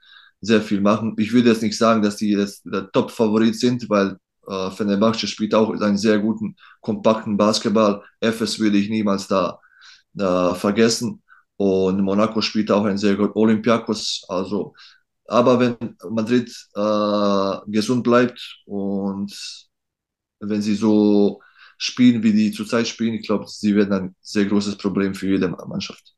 [0.40, 1.14] sehr viel machen.
[1.18, 4.16] Ich würde jetzt nicht sagen, dass die jetzt der Top-Favorit sind, weil
[4.48, 8.02] äh, Fenerbahce spielt auch einen sehr guten, kompakten Basketball.
[8.20, 9.60] FS würde ich niemals da
[10.18, 11.22] äh, vergessen.
[11.56, 14.24] Und Monaco spielt auch einen sehr guten Olympiakos.
[14.28, 14.74] Also
[15.28, 19.32] aber wenn Madrid äh, gesund bleibt und
[20.40, 21.40] wenn sie so
[21.76, 25.48] spielen, wie die zurzeit spielen, ich glaube, sie werden ein sehr großes Problem für jede
[25.48, 26.14] Mannschaft.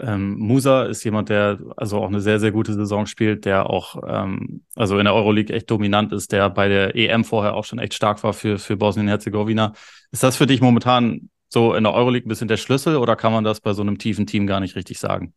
[0.00, 3.96] Ähm, Musa ist jemand, der also auch eine sehr, sehr gute Saison spielt, der auch
[4.06, 7.80] ähm, also in der Euroleague echt dominant ist, der bei der EM vorher auch schon
[7.80, 9.72] echt stark war für, für Bosnien-Herzegowina.
[10.12, 13.32] Ist das für dich momentan so in der Euroleague ein bisschen der Schlüssel oder kann
[13.32, 15.34] man das bei so einem tiefen Team gar nicht richtig sagen?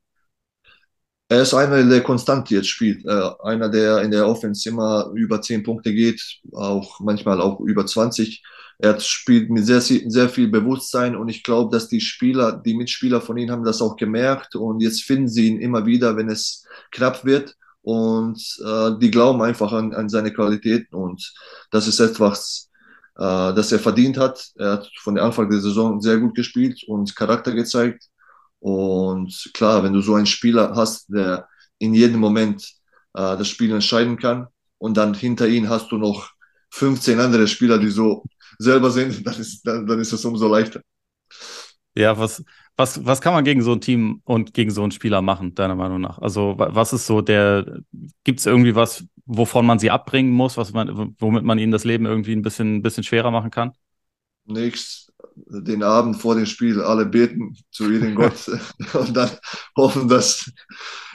[1.32, 3.06] Er ist einer, der konstant jetzt spielt.
[3.06, 7.86] Äh, einer, der in der Offense immer über 10 Punkte geht, auch manchmal auch über
[7.86, 8.44] 20.
[8.80, 13.22] Er spielt mit sehr, sehr viel Bewusstsein und ich glaube, dass die Spieler, die Mitspieler
[13.22, 16.66] von ihm haben das auch gemerkt und jetzt finden sie ihn immer wieder, wenn es
[16.92, 21.34] knapp wird und äh, die glauben einfach an, an seine Qualitäten und
[21.72, 22.70] das ist etwas,
[23.16, 24.50] äh, das er verdient hat.
[24.58, 28.11] Er hat von Anfang der Saison sehr gut gespielt und Charakter gezeigt
[28.62, 31.48] und klar, wenn du so einen Spieler hast, der
[31.80, 32.64] in jedem Moment
[33.16, 34.48] äh, das Spiel entscheiden kann
[34.78, 36.30] und dann hinter ihm hast du noch
[36.70, 38.24] 15 andere Spieler, die so
[38.60, 40.82] selber sind, dann ist, dann, dann ist es umso leichter.
[41.96, 42.44] Ja, was,
[42.78, 45.76] was, was kann man gegen so ein Team und gegen so einen Spieler machen, deiner
[45.76, 46.20] Meinung nach?
[46.20, 47.82] Also, was ist so der,
[48.24, 51.84] gibt es irgendwie was, wovon man sie abbringen muss, was man, womit man ihnen das
[51.84, 53.74] Leben irgendwie ein bisschen, ein bisschen schwerer machen kann?
[54.46, 58.48] Nichts den Abend vor dem Spiel alle beten zu ihrem Gott
[58.94, 59.30] und dann
[59.76, 60.52] hoffen, dass,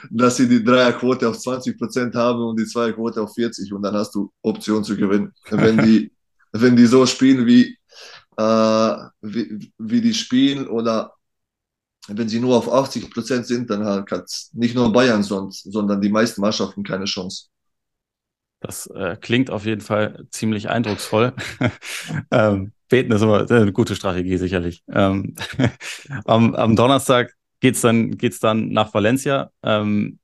[0.09, 3.95] dass sie die Dreierquote auf 20 Prozent haben und die Zweierquote auf 40 und dann
[3.95, 5.33] hast du Option zu gewinnen.
[5.49, 6.11] Wenn die,
[6.51, 7.77] wenn die so spielen, wie,
[8.37, 11.13] äh, wie, wie die spielen oder
[12.07, 16.41] wenn sie nur auf 80 Prozent sind, dann hat nicht nur Bayern, sondern die meisten
[16.41, 17.47] Mannschaften keine Chance.
[18.59, 21.33] Das äh, klingt auf jeden Fall ziemlich eindrucksvoll.
[22.31, 24.83] ähm, beten ist immer eine gute Strategie, sicherlich.
[24.91, 25.35] Ähm,
[26.25, 29.51] am, am, Donnerstag geht's dann, geht's dann nach Valencia.
[29.63, 30.19] Ähm,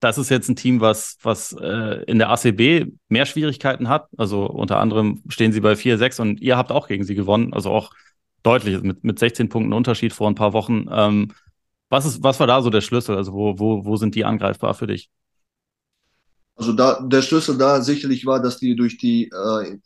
[0.00, 4.08] das ist jetzt ein Team, was, was äh, in der ACB mehr Schwierigkeiten hat.
[4.16, 7.52] Also unter anderem stehen sie bei 4-6 und ihr habt auch gegen sie gewonnen.
[7.52, 7.92] Also auch
[8.42, 10.86] deutlich mit, mit 16 Punkten Unterschied vor ein paar Wochen.
[10.90, 11.32] Ähm,
[11.88, 13.16] was, ist, was war da so der Schlüssel?
[13.16, 15.10] Also wo, wo, wo sind die angreifbar für dich?
[16.54, 19.78] Also da, der Schlüssel da sicherlich war, dass die durch die äh,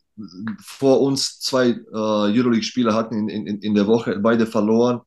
[0.62, 5.00] vor uns zwei äh, Euroleague-Spieler hatten in, in, in der Woche, beide verloren.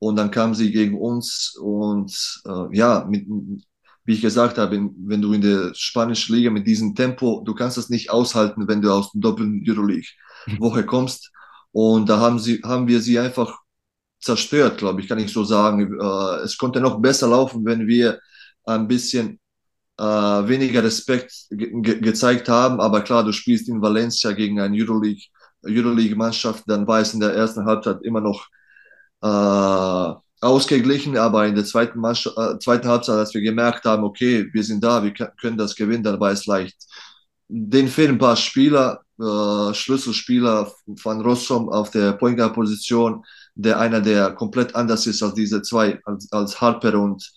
[0.00, 3.26] Und dann kamen sie gegen uns und äh, ja, mit,
[4.04, 7.76] wie ich gesagt habe, wenn du in der spanischen Liga mit diesem Tempo, du kannst
[7.76, 11.32] das nicht aushalten, wenn du aus dem doppelten Euroleague-Woche kommst.
[11.72, 13.58] Und da haben, sie, haben wir sie einfach
[14.20, 15.98] zerstört, glaube ich, kann ich so sagen.
[16.00, 18.20] Äh, es konnte noch besser laufen, wenn wir
[18.64, 19.40] ein bisschen
[19.98, 22.80] äh, weniger Respekt ge gezeigt haben.
[22.80, 25.24] Aber klar, du spielst in Valencia gegen eine Euroleague,
[25.64, 28.46] Euroleague-Mannschaft, dann war es in der ersten Halbzeit immer noch
[29.22, 34.62] äh, ausgeglichen, aber in der zweiten, äh, zweiten Halbzeit, als wir gemerkt haben, okay, wir
[34.62, 36.76] sind da, wir können das gewinnen, dann war es leicht.
[37.48, 43.24] Den fehlen ein paar Spieler, äh, Schlüsselspieler von Rossom auf der Point Guard Position,
[43.56, 47.28] der einer, der komplett anders ist als diese zwei, als, als Harper und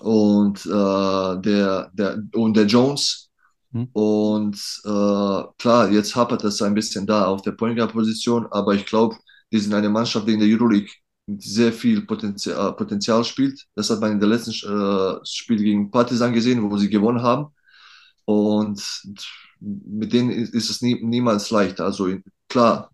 [0.00, 3.30] und äh, der der und der Jones
[3.72, 3.88] hm.
[3.92, 8.74] und äh, klar, jetzt hapert es ein bisschen da auf der Point Guard Position, aber
[8.74, 9.16] ich glaube,
[9.52, 10.90] die sind eine Mannschaft, die in der Euroleague
[11.38, 13.64] sehr viel Potenzial, Potenzial spielt.
[13.74, 17.52] Das hat man in der letzten äh, Spiel gegen Partizan gesehen, wo sie gewonnen haben.
[18.24, 18.82] Und
[19.60, 21.80] mit denen ist, ist es nie, niemals leicht.
[21.80, 22.08] Also
[22.48, 22.90] klar,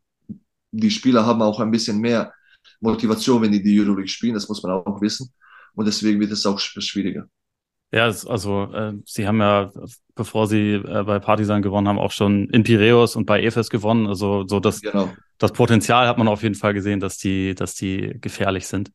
[0.71, 2.33] die Spieler haben auch ein bisschen mehr
[2.81, 4.35] Motivation, wenn die die Euroleague spielen.
[4.35, 5.33] Das muss man auch wissen.
[5.74, 7.28] Und deswegen wird es auch schwieriger.
[7.92, 9.70] Ja, also äh, sie haben ja,
[10.14, 14.06] bevor sie äh, bei Partisan gewonnen haben, auch schon in Piräus und bei Efes gewonnen.
[14.06, 15.12] Also so das, genau.
[15.37, 18.90] das Potenzial hat man auf jeden Fall gesehen, dass die, dass die gefährlich sind.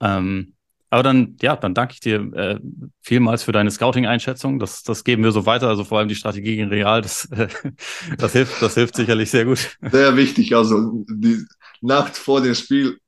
[0.00, 0.54] Ähm,
[0.90, 2.58] aber dann, ja, dann danke ich dir äh,
[3.00, 4.58] vielmals für deine Scouting-Einschätzung.
[4.58, 5.68] Das, das geben wir so weiter.
[5.68, 7.48] Also vor allem die Strategie gegen Real, das, äh,
[8.18, 9.78] das hilft, das hilft sicherlich sehr gut.
[9.80, 10.54] Sehr wichtig.
[10.54, 11.44] Also die
[11.80, 12.98] Nacht vor dem Spiel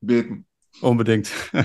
[0.00, 0.46] beten.
[0.84, 1.30] Unbedingt.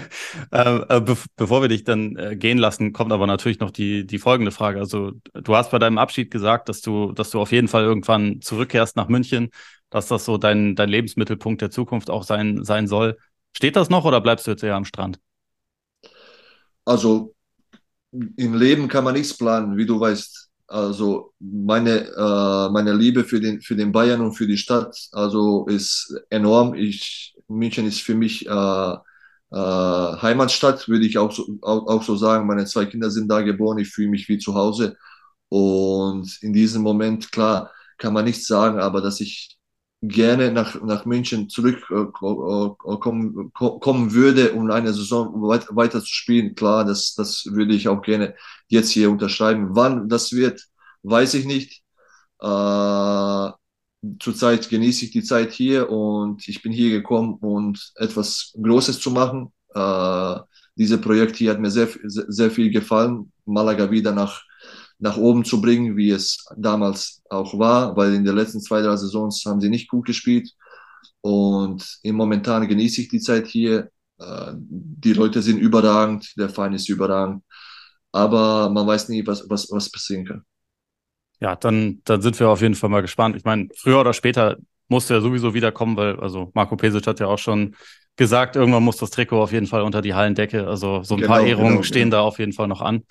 [0.51, 4.05] Ähm, äh, be bevor wir dich dann äh, gehen lassen, kommt aber natürlich noch die,
[4.05, 4.79] die folgende Frage.
[4.79, 8.41] Also, du hast bei deinem Abschied gesagt, dass du, dass du auf jeden Fall irgendwann
[8.41, 9.49] zurückkehrst nach München,
[9.89, 13.17] dass das so dein, dein Lebensmittelpunkt der Zukunft auch sein, sein soll.
[13.55, 15.19] Steht das noch oder bleibst du jetzt eher am Strand?
[16.85, 17.35] Also,
[18.11, 20.49] im Leben kann man nichts planen, wie du weißt.
[20.67, 25.65] Also meine, äh, meine Liebe für den, für den Bayern und für die Stadt also
[25.67, 26.73] ist enorm.
[26.75, 28.95] Ich, München ist für mich äh,
[29.51, 32.47] äh, Heimatstadt, würde ich auch so, auch, auch so sagen.
[32.47, 34.97] Meine zwei Kinder sind da geboren, ich fühle mich wie zu Hause.
[35.49, 39.57] Und in diesem Moment, klar, kann man nichts sagen, aber dass ich
[40.01, 46.55] gerne nach, nach München zurückkommen äh, kommen würde, um eine Saison weit, weiter zu spielen,
[46.55, 48.35] klar, das, das würde ich auch gerne
[48.67, 49.69] jetzt hier unterschreiben.
[49.75, 50.63] Wann das wird,
[51.03, 51.83] weiß ich nicht.
[52.41, 53.49] Äh,
[54.19, 59.11] zurzeit genieße ich die Zeit hier und ich bin hier gekommen, um etwas Großes zu
[59.11, 59.51] machen.
[59.73, 60.39] Äh,
[60.75, 64.41] dieses Projekt hier hat mir sehr, sehr viel gefallen, Malaga wieder nach,
[64.99, 68.95] nach oben zu bringen, wie es damals auch war, weil in den letzten zwei, drei
[68.95, 70.49] Saisons haben sie nicht gut gespielt.
[71.21, 73.91] Und im Momentan genieße ich die Zeit hier.
[74.19, 77.43] Äh, die Leute sind überragend, der Verein ist überragend.
[78.11, 80.45] Aber man weiß nie, was, was, was passieren kann
[81.39, 83.35] ja, dann, dann sind wir auf jeden Fall mal gespannt.
[83.35, 84.57] Ich meine, früher oder später
[84.89, 87.75] muss er sowieso wiederkommen, weil, also Marco Pesic hat ja auch schon
[88.17, 90.67] gesagt, irgendwann muss das Trikot auf jeden Fall unter die Hallendecke.
[90.67, 92.17] Also so ein genau, paar Ehrungen genau, stehen genau.
[92.17, 93.03] da auf jeden Fall noch an.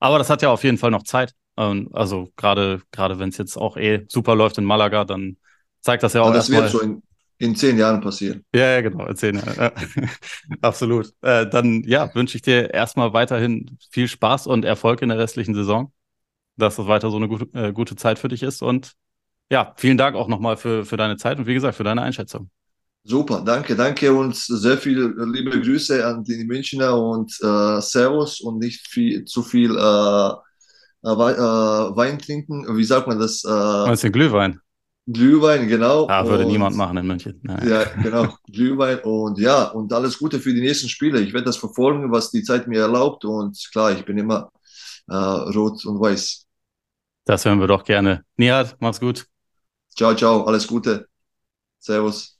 [0.00, 1.34] Aber das hat ja auf jeden Fall noch Zeit.
[1.56, 5.36] Ähm, also gerade, gerade wenn es jetzt auch eh super läuft in Malaga, dann
[5.80, 6.26] zeigt das ja auch.
[6.26, 7.02] Aber das wird so in,
[7.38, 8.44] in zehn Jahren passieren.
[8.52, 9.70] Ja, ja, genau, in zehn Jahren.
[10.62, 11.12] Absolut.
[11.22, 15.54] Äh, dann ja, wünsche ich dir erstmal weiterhin viel Spaß und Erfolg in der restlichen
[15.54, 15.92] Saison
[16.56, 18.62] dass das weiter so eine gute, äh, gute Zeit für dich ist.
[18.62, 18.92] Und
[19.50, 22.50] ja, vielen Dank auch nochmal für, für deine Zeit und wie gesagt, für deine Einschätzung.
[23.04, 28.58] Super, danke, danke und sehr viele liebe Grüße an die Münchner und äh, Servus und
[28.58, 32.76] nicht viel, zu viel äh, äh, äh Wein trinken.
[32.76, 33.44] Wie sagt man das?
[33.44, 34.58] Äh, Was ist denn Glühwein?
[35.06, 36.08] Glühwein, genau.
[36.08, 37.38] Ah, würde und, niemand machen in München.
[37.44, 37.68] Nein.
[37.68, 41.20] Ja, genau, Glühwein und ja, und alles Gute für die nächsten Spiele.
[41.20, 44.50] Ich werde das verfolgen, was die Zeit mir erlaubt und klar, ich bin immer
[45.08, 46.45] äh, rot und weiß.
[47.26, 48.24] Das hören wir doch gerne.
[48.36, 49.26] Nihat, mach's gut.
[49.94, 51.08] Ciao, ciao, alles Gute.
[51.78, 52.38] Servus.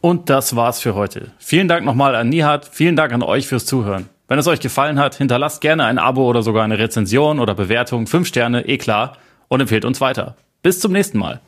[0.00, 1.32] Und das war's für heute.
[1.38, 4.08] Vielen Dank nochmal an Nihat, vielen Dank an euch fürs Zuhören.
[4.28, 8.06] Wenn es euch gefallen hat, hinterlasst gerne ein Abo oder sogar eine Rezension oder Bewertung.
[8.06, 9.16] Fünf Sterne, eh klar.
[9.48, 10.36] Und empfehlt uns weiter.
[10.62, 11.40] Bis zum nächsten Mal.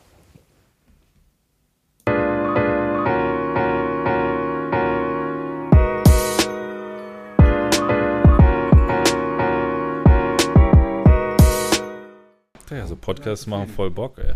[13.05, 14.35] Podcasts machen voll Bock, ey.